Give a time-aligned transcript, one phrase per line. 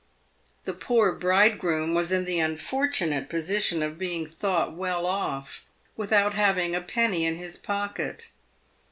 [0.65, 5.63] The poor bridegroom was in the unfortunate position of being thought well off,
[5.95, 8.29] without having a penny in his pocket.